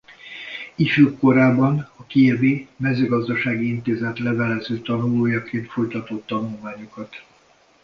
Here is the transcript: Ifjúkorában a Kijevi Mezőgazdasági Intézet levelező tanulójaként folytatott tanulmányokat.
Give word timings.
Ifjúkorában 0.75 1.91
a 1.95 2.05
Kijevi 2.05 2.67
Mezőgazdasági 2.75 3.67
Intézet 3.67 4.19
levelező 4.19 4.79
tanulójaként 4.79 5.67
folytatott 5.69 6.25
tanulmányokat. 6.25 7.23